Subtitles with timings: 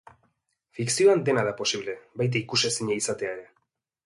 [0.77, 3.47] Fikzioan dena da posible, baita ikusezina izatea ere.